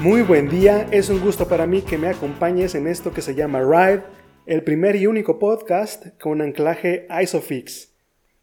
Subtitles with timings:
[0.00, 3.34] Muy buen día, es un gusto para mí que me acompañes en esto que se
[3.34, 4.02] llama Ride,
[4.44, 7.94] el primer y único podcast con anclaje ISOFIX.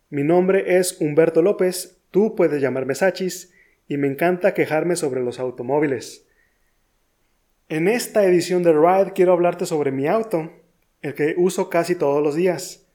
[0.09, 3.53] Mi nombre es Humberto López, tú puedes llamarme Sachis,
[3.87, 6.25] y me encanta quejarme sobre los automóviles.
[7.69, 10.51] En esta edición de Ride quiero hablarte sobre mi auto,
[11.03, 12.87] el que uso casi todos los días,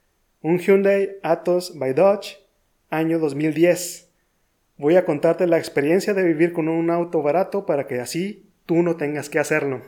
[0.42, 2.38] un Hyundai Atos by Dodge,
[2.90, 4.10] año 2010.
[4.78, 8.82] Voy a contarte la experiencia de vivir con un auto barato para que así tú
[8.82, 9.80] no tengas que hacerlo.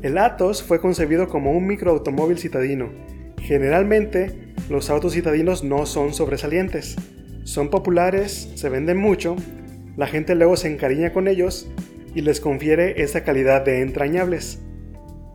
[0.00, 2.90] El Atos fue concebido como un microautomóvil citadino.
[3.36, 6.96] Generalmente, los autos citadinos no son sobresalientes.
[7.44, 9.36] Son populares, se venden mucho,
[9.96, 11.70] la gente luego se encariña con ellos
[12.14, 14.60] y les confiere esa calidad de entrañables.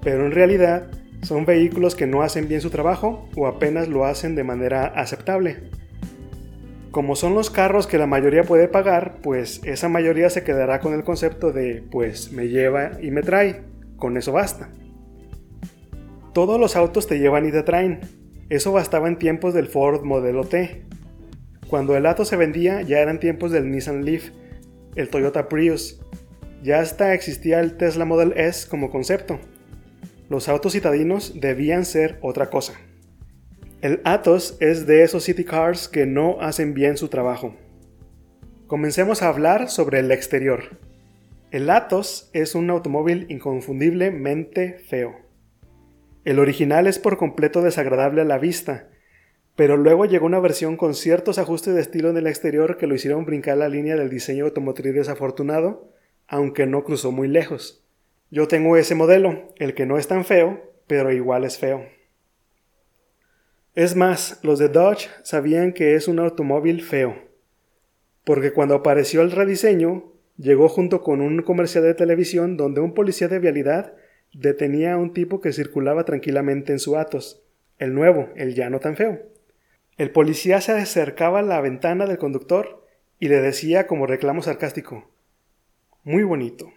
[0.01, 0.89] Pero en realidad
[1.21, 5.69] son vehículos que no hacen bien su trabajo o apenas lo hacen de manera aceptable.
[6.91, 10.93] Como son los carros que la mayoría puede pagar, pues esa mayoría se quedará con
[10.93, 13.61] el concepto de pues me lleva y me trae,
[13.97, 14.69] con eso basta.
[16.33, 17.99] Todos los autos te llevan y te traen,
[18.49, 20.83] eso bastaba en tiempos del Ford Modelo T.
[21.67, 24.29] Cuando el Atos se vendía ya eran tiempos del Nissan Leaf,
[24.95, 25.99] el Toyota Prius.
[26.63, 29.39] Ya hasta existía el Tesla Model S como concepto.
[30.29, 32.73] Los autos citadinos debían ser otra cosa.
[33.81, 37.53] El Atos es de esos city cars que no hacen bien su trabajo.
[38.65, 40.79] Comencemos a hablar sobre el exterior.
[41.51, 45.26] El Atos es un automóvil inconfundiblemente feo.
[46.27, 48.89] El original es por completo desagradable a la vista,
[49.55, 52.95] pero luego llegó una versión con ciertos ajustes de estilo en el exterior que lo
[52.95, 55.89] hicieron brincar la línea del diseño automotriz desafortunado,
[56.27, 57.81] aunque no cruzó muy lejos.
[58.29, 61.85] Yo tengo ese modelo, el que no es tan feo, pero igual es feo.
[63.73, 67.15] Es más, los de Dodge sabían que es un automóvil feo,
[68.25, 73.29] porque cuando apareció el rediseño, llegó junto con un comercial de televisión donde un policía
[73.29, 73.93] de vialidad
[74.37, 77.41] detenía a un tipo que circulaba tranquilamente en su Atos,
[77.79, 79.19] el nuevo, el ya no tan feo.
[79.97, 82.85] El policía se acercaba a la ventana del conductor
[83.19, 85.09] y le decía como reclamo sarcástico
[86.03, 86.71] Muy bonito.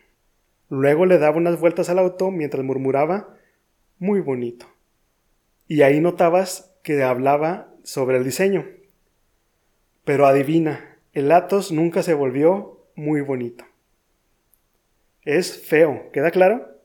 [0.71, 3.37] Luego le daba unas vueltas al auto mientras murmuraba
[3.99, 4.67] Muy bonito.
[5.69, 8.67] Y ahí notabas que hablaba sobre el diseño.
[10.05, 13.65] Pero adivina, el Atos nunca se volvió muy bonito.
[15.25, 16.80] Es feo, ¿queda claro?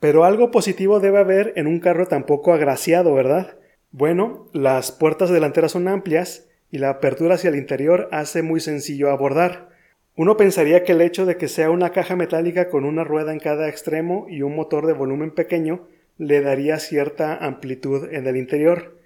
[0.00, 3.56] Pero algo positivo debe haber en un carro tan poco agraciado, ¿verdad?
[3.90, 9.10] Bueno, las puertas delanteras son amplias y la apertura hacia el interior hace muy sencillo
[9.10, 9.70] abordar.
[10.14, 13.38] Uno pensaría que el hecho de que sea una caja metálica con una rueda en
[13.38, 18.98] cada extremo y un motor de volumen pequeño le daría cierta amplitud en el interior.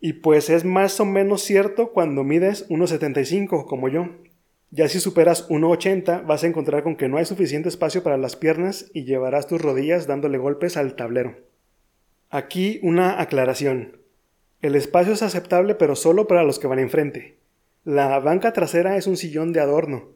[0.00, 4.08] Y pues es más o menos cierto cuando mides 1,75 como yo.
[4.70, 8.36] Ya si superas 1,80 vas a encontrar con que no hay suficiente espacio para las
[8.36, 11.36] piernas y llevarás tus rodillas dándole golpes al tablero.
[12.28, 13.96] Aquí una aclaración.
[14.60, 17.38] El espacio es aceptable pero solo para los que van enfrente.
[17.84, 20.10] La banca trasera es un sillón de adorno.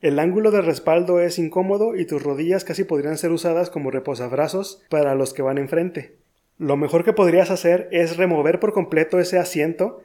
[0.00, 4.82] El ángulo de respaldo es incómodo y tus rodillas casi podrían ser usadas como reposabrazos
[4.88, 6.16] para los que van enfrente.
[6.56, 10.00] Lo mejor que podrías hacer es remover por completo ese asiento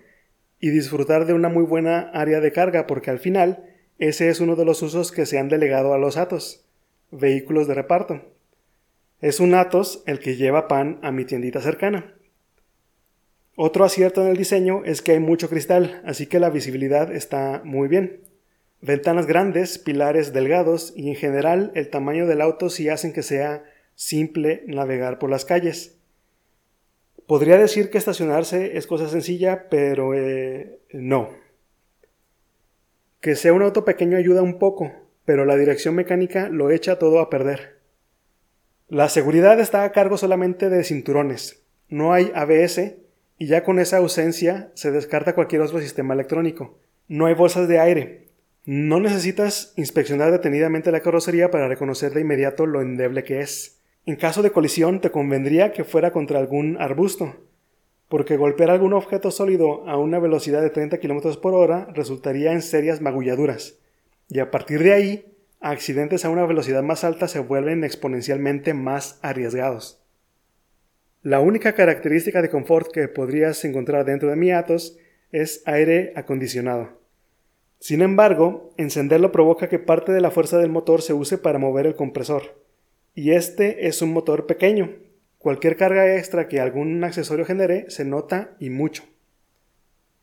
[0.59, 3.63] y disfrutar de una muy buena área de carga porque al final
[3.99, 6.65] ese es uno de los usos que se han delegado a los Atos,
[7.11, 8.21] vehículos de reparto.
[9.21, 12.13] Es un Atos el que lleva pan a mi tiendita cercana.
[13.55, 17.61] Otro acierto en el diseño es que hay mucho cristal, así que la visibilidad está
[17.63, 18.21] muy bien.
[18.81, 23.63] Ventanas grandes, pilares delgados y en general el tamaño del auto sí hacen que sea
[23.95, 25.97] simple navegar por las calles.
[27.25, 31.31] Podría decir que estacionarse es cosa sencilla, pero eh, no.
[33.19, 34.91] Que sea un auto pequeño ayuda un poco,
[35.25, 37.79] pero la dirección mecánica lo echa todo a perder.
[38.87, 41.63] La seguridad está a cargo solamente de cinturones.
[41.89, 42.95] No hay ABS
[43.37, 46.79] y ya con esa ausencia se descarta cualquier otro sistema electrónico.
[47.07, 48.27] No hay bolsas de aire.
[48.63, 53.81] No necesitas inspeccionar detenidamente la carrocería para reconocer de inmediato lo endeble que es.
[54.05, 57.35] En caso de colisión te convendría que fuera contra algún arbusto,
[58.09, 62.61] porque golpear algún objeto sólido a una velocidad de 30 km por hora resultaría en
[62.61, 63.79] serias magulladuras,
[64.29, 69.19] y a partir de ahí, accidentes a una velocidad más alta se vuelven exponencialmente más
[69.21, 70.03] arriesgados.
[71.23, 74.97] La única característica de confort que podrías encontrar dentro de mi Atos
[75.31, 77.01] es aire acondicionado.
[77.79, 81.85] Sin embargo, encenderlo provoca que parte de la fuerza del motor se use para mover
[81.85, 82.63] el compresor.
[83.13, 84.95] Y este es un motor pequeño.
[85.37, 89.03] Cualquier carga extra que algún accesorio genere se nota y mucho.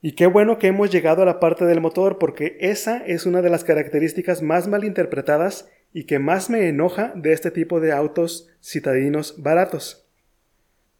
[0.03, 3.41] Y qué bueno que hemos llegado a la parte del motor porque esa es una
[3.41, 7.93] de las características más mal interpretadas y que más me enoja de este tipo de
[7.93, 10.05] autos citadinos baratos.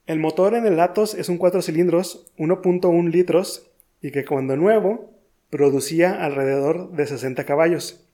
[0.07, 3.71] El motor en el Atos es un 4 cilindros 1.1 litros
[4.01, 5.15] y que cuando nuevo
[5.51, 8.07] producía alrededor de 60 caballos.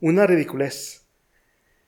[0.00, 1.03] Una ridiculez.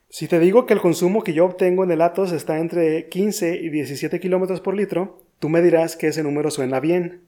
[0.09, 3.57] Si te digo que el consumo que yo obtengo en el Atos está entre 15
[3.57, 7.23] y 17 kilómetros por litro, tú me dirás que ese número suena bien.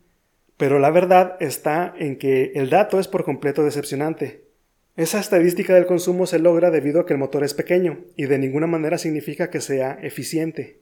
[0.56, 4.44] Pero la verdad está en que el dato es por completo decepcionante.
[4.96, 8.38] Esa estadística del consumo se logra debido a que el motor es pequeño y de
[8.38, 10.80] ninguna manera significa que sea eficiente.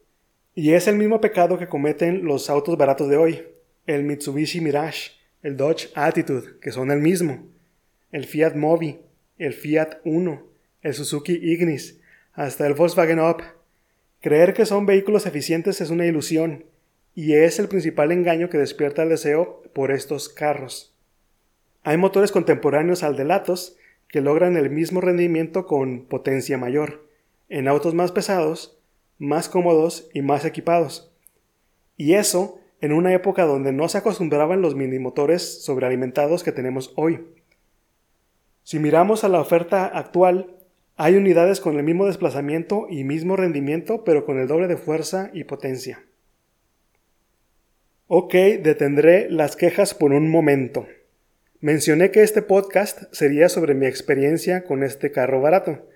[0.55, 3.43] Y es el mismo pecado que cometen los autos baratos de hoy,
[3.87, 5.11] el Mitsubishi Mirage,
[5.43, 7.47] el Dodge Attitude, que son el mismo,
[8.11, 9.01] el Fiat Mobi,
[9.37, 10.47] el Fiat Uno,
[10.87, 12.01] el Suzuki Ignis,
[12.33, 13.43] hasta el Volkswagen Up.
[14.21, 16.65] Creer que son vehículos eficientes es una ilusión,
[17.13, 20.95] y es el principal engaño que despierta el deseo por estos carros.
[21.83, 23.77] Hay motores contemporáneos al de Latos
[24.09, 27.09] que logran el mismo rendimiento con potencia mayor,
[27.49, 28.79] en autos más pesados,
[29.19, 31.13] más cómodos y más equipados.
[31.97, 37.27] Y eso en una época donde no se acostumbraban los minimotores sobrealimentados que tenemos hoy.
[38.63, 40.53] Si miramos a la oferta actual,
[40.97, 45.31] hay unidades con el mismo desplazamiento y mismo rendimiento, pero con el doble de fuerza
[45.35, 46.03] y potencia.
[48.07, 48.33] Ok,
[48.63, 50.87] detendré las quejas por un momento.
[51.61, 55.87] Mencioné que este podcast sería sobre mi experiencia con este carro barato.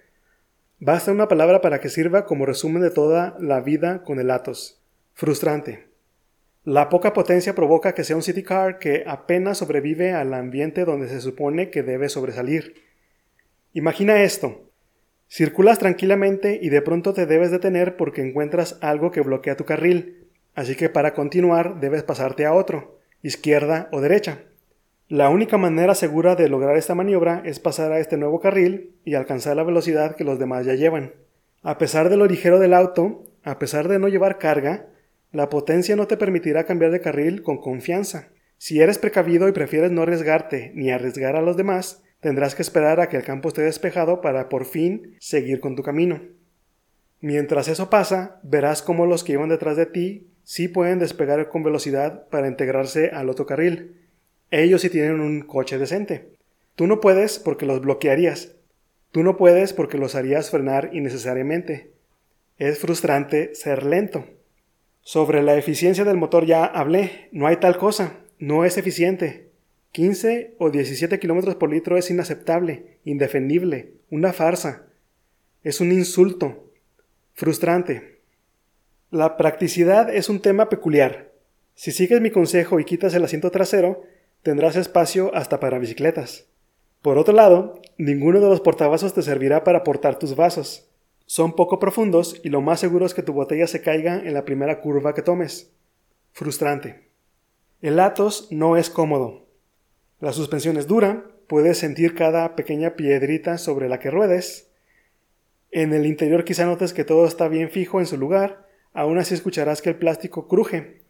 [0.78, 4.82] Basta una palabra para que sirva como resumen de toda la vida con el Atos.
[5.14, 5.88] Frustrante.
[6.64, 11.08] La poca potencia provoca que sea un city car que apenas sobrevive al ambiente donde
[11.08, 12.74] se supone que debe sobresalir.
[13.72, 14.69] Imagina esto.
[15.32, 20.26] Circulas tranquilamente y de pronto te debes detener porque encuentras algo que bloquea tu carril,
[20.56, 24.38] así que para continuar debes pasarte a otro, izquierda o derecha.
[25.06, 29.14] La única manera segura de lograr esta maniobra es pasar a este nuevo carril y
[29.14, 31.12] alcanzar la velocidad que los demás ya llevan.
[31.62, 34.88] A pesar de lo ligero del auto, a pesar de no llevar carga,
[35.30, 38.30] la potencia no te permitirá cambiar de carril con confianza.
[38.58, 43.00] Si eres precavido y prefieres no arriesgarte ni arriesgar a los demás, tendrás que esperar
[43.00, 46.20] a que el campo esté despejado para por fin seguir con tu camino.
[47.20, 51.62] Mientras eso pasa, verás cómo los que iban detrás de ti sí pueden despegar con
[51.62, 53.96] velocidad para integrarse al otro carril.
[54.50, 56.30] Ellos sí tienen un coche decente.
[56.76, 58.56] Tú no puedes porque los bloquearías.
[59.12, 61.92] Tú no puedes porque los harías frenar innecesariamente.
[62.58, 64.24] Es frustrante ser lento.
[65.02, 69.49] Sobre la eficiencia del motor ya hablé, no hay tal cosa, no es eficiente.
[69.92, 74.86] 15 o 17 kilómetros por litro es inaceptable, indefendible, una farsa.
[75.64, 76.70] Es un insulto,
[77.32, 78.20] frustrante.
[79.10, 81.32] La practicidad es un tema peculiar.
[81.74, 84.04] Si sigues mi consejo y quitas el asiento trasero,
[84.42, 86.46] tendrás espacio hasta para bicicletas.
[87.02, 90.88] Por otro lado, ninguno de los portavasos te servirá para portar tus vasos.
[91.26, 94.44] Son poco profundos y lo más seguro es que tu botella se caiga en la
[94.44, 95.72] primera curva que tomes.
[96.32, 97.08] Frustrante.
[97.80, 99.49] El Atos no es cómodo.
[100.20, 104.68] La suspensión es dura, puedes sentir cada pequeña piedrita sobre la que ruedes.
[105.70, 109.32] En el interior quizá notes que todo está bien fijo en su lugar, aún así
[109.32, 111.00] escucharás que el plástico cruje,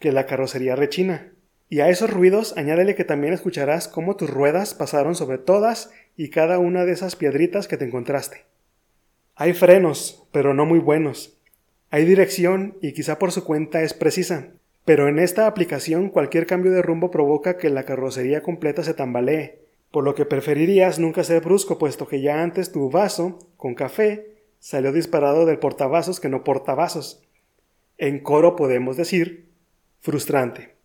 [0.00, 1.32] que la carrocería rechina.
[1.68, 6.30] Y a esos ruidos añádele que también escucharás cómo tus ruedas pasaron sobre todas y
[6.30, 8.46] cada una de esas piedritas que te encontraste.
[9.36, 11.38] Hay frenos, pero no muy buenos.
[11.90, 14.48] Hay dirección y quizá por su cuenta es precisa,
[14.86, 19.58] pero en esta aplicación cualquier cambio de rumbo provoca que la carrocería completa se tambalee,
[19.90, 24.36] por lo que preferirías nunca ser brusco puesto que ya antes tu vaso, con café,
[24.60, 27.20] salió disparado del portavasos que no portavasos.
[27.98, 29.48] En coro podemos decir
[29.98, 30.76] frustrante.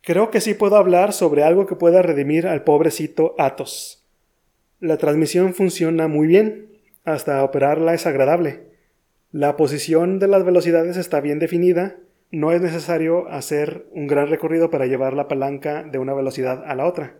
[0.00, 4.04] Creo que sí puedo hablar sobre algo que pueda redimir al pobrecito Atos.
[4.80, 8.69] La transmisión funciona muy bien, hasta operarla es agradable.
[9.32, 11.96] La posición de las velocidades está bien definida,
[12.32, 16.74] no es necesario hacer un gran recorrido para llevar la palanca de una velocidad a
[16.74, 17.14] la otra.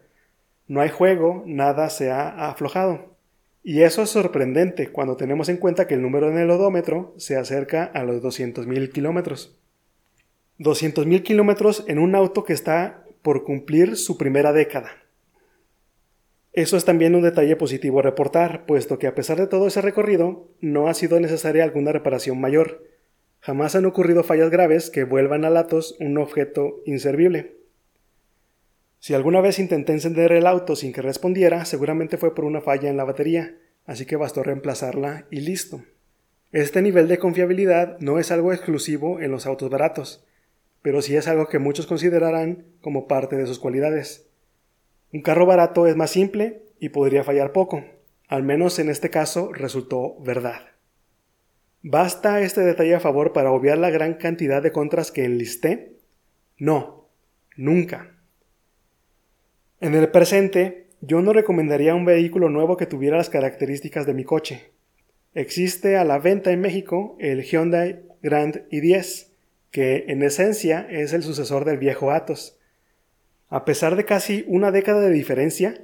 [0.66, 3.14] No hay juego, nada se ha aflojado.
[3.62, 7.36] Y eso es sorprendente cuando tenemos en cuenta que el número en el odómetro se
[7.36, 9.56] acerca a los 200.000 kilómetros.
[10.58, 14.90] 200.000 kilómetros en un auto que está por cumplir su primera década.
[16.52, 19.80] Eso es también un detalle positivo a reportar, puesto que a pesar de todo ese
[19.80, 22.85] recorrido, no ha sido necesaria alguna reparación mayor.
[23.42, 27.57] jamás han ocurrido fallas graves que vuelvan al Atos un objeto inservible.
[28.99, 32.90] Si alguna vez intenté encender el auto sin que respondiera, seguramente fue por una falla
[32.90, 35.83] en la batería, así que bastó reemplazarla y listo.
[36.52, 40.26] Este nivel de confiabilidad no es algo exclusivo en los autos baratos,
[40.83, 44.29] pero sí es algo que muchos considerarán como parte de sus cualidades.
[45.12, 47.84] Un carro barato es más simple y podría fallar poco,
[48.28, 50.70] al menos en este caso resultó verdad.
[51.82, 55.96] ¿Basta este detalle a favor para obviar la gran cantidad de contras que enlisté?
[56.58, 57.08] No,
[57.56, 58.14] nunca.
[59.80, 64.24] En el presente, yo no recomendaría un vehículo nuevo que tuviera las características de mi
[64.24, 64.72] coche.
[65.32, 69.28] Existe a la venta en México el Hyundai Grand i10,
[69.70, 72.59] que en esencia es el sucesor del viejo Atos.
[73.50, 75.83] A pesar de casi una década de diferencia,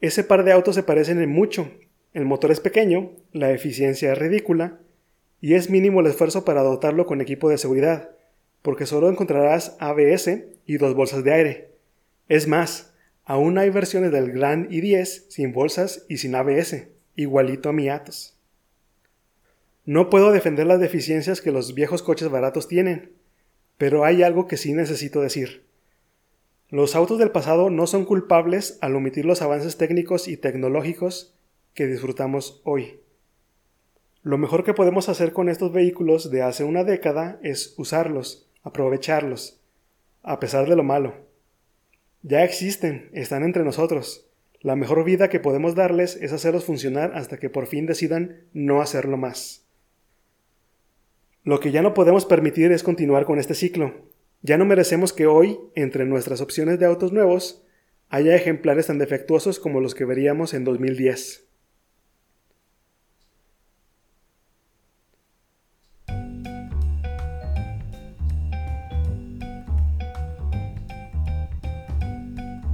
[0.00, 1.70] ese par de autos se parecen en mucho.
[2.12, 4.78] El motor es pequeño, la eficiencia es ridícula,
[5.40, 8.10] y es mínimo el esfuerzo para dotarlo con equipo de seguridad,
[8.60, 11.68] porque solo encontrarás ABS y dos bolsas de aire.
[12.28, 12.92] Es más,
[13.28, 16.86] Aún hay versiones del Gran i10 sin bolsas y sin ABS,
[17.16, 18.38] igualito a mi Atos.
[19.84, 23.10] No puedo defender las deficiencias que los viejos coches baratos tienen,
[23.78, 25.65] pero hay algo que sí necesito decir.
[26.68, 31.36] Los autos del pasado no son culpables al omitir los avances técnicos y tecnológicos
[31.74, 33.00] que disfrutamos hoy.
[34.24, 39.60] Lo mejor que podemos hacer con estos vehículos de hace una década es usarlos, aprovecharlos,
[40.24, 41.14] a pesar de lo malo.
[42.22, 44.26] Ya existen, están entre nosotros.
[44.60, 48.82] La mejor vida que podemos darles es hacerlos funcionar hasta que por fin decidan no
[48.82, 49.64] hacerlo más.
[51.44, 53.94] Lo que ya no podemos permitir es continuar con este ciclo.
[54.46, 57.64] Ya no merecemos que hoy, entre nuestras opciones de autos nuevos,
[58.08, 61.48] haya ejemplares tan defectuosos como los que veríamos en 2010.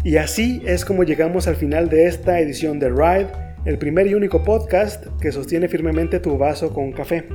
[0.04, 3.32] Y así es como llegamos al final de esta edición de Ride,
[3.64, 7.26] el primer y único podcast que sostiene firmemente tu vaso con café.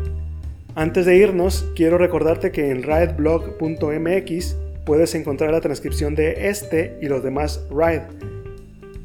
[0.77, 7.07] Antes de irnos, quiero recordarte que en rideblog.mx puedes encontrar la transcripción de este y
[7.07, 8.03] los demás Ride.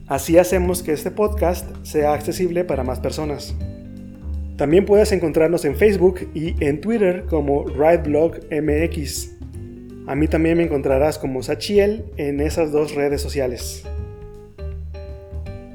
[0.07, 3.55] Así hacemos que este podcast sea accesible para más personas.
[4.59, 9.31] También puedes encontrarnos en Facebook y en Twitter como RideblogMX.
[10.09, 13.83] A mí también me encontrarás como Sachiel en esas dos redes sociales.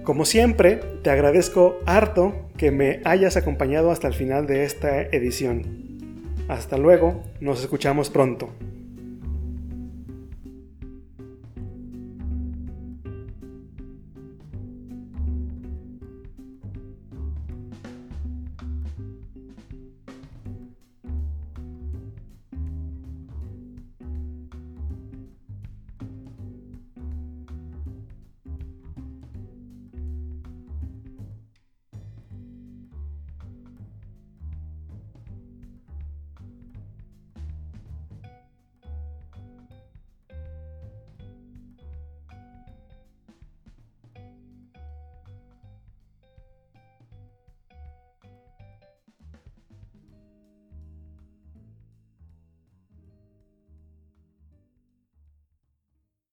[0.03, 5.86] Como siempre, te agradezco harto que me hayas acompañado hasta el final de esta edición.
[6.47, 8.49] Hasta luego, nos escuchamos pronto.